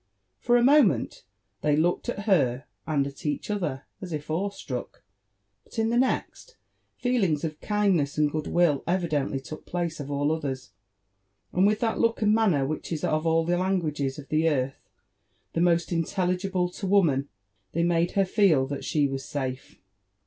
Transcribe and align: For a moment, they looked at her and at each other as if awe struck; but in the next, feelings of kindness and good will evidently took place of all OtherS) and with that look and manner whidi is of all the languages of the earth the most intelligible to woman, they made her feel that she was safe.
For 0.39 0.57
a 0.57 0.63
moment, 0.63 1.25
they 1.61 1.75
looked 1.75 2.09
at 2.09 2.21
her 2.25 2.65
and 2.87 3.05
at 3.05 3.23
each 3.23 3.51
other 3.51 3.83
as 4.01 4.11
if 4.11 4.31
awe 4.31 4.49
struck; 4.49 5.03
but 5.63 5.77
in 5.77 5.91
the 5.91 5.95
next, 5.97 6.57
feelings 6.97 7.43
of 7.43 7.61
kindness 7.61 8.17
and 8.17 8.31
good 8.31 8.47
will 8.47 8.83
evidently 8.87 9.39
took 9.39 9.67
place 9.67 9.99
of 9.99 10.09
all 10.09 10.31
OtherS) 10.31 10.71
and 11.53 11.67
with 11.67 11.81
that 11.81 11.99
look 11.99 12.23
and 12.23 12.33
manner 12.33 12.65
whidi 12.65 12.93
is 12.93 13.03
of 13.03 13.27
all 13.27 13.45
the 13.45 13.59
languages 13.59 14.17
of 14.17 14.29
the 14.29 14.49
earth 14.49 14.89
the 15.53 15.61
most 15.61 15.91
intelligible 15.91 16.67
to 16.71 16.87
woman, 16.87 17.29
they 17.73 17.83
made 17.83 18.13
her 18.13 18.25
feel 18.25 18.65
that 18.65 18.83
she 18.83 19.05
was 19.07 19.23
safe. 19.23 19.79